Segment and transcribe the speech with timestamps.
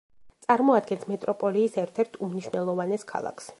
[0.45, 3.49] წარმოადგენს მეტროპოლიის ერთ-ერთ უმნიშვნელოვანეს ქალაქს.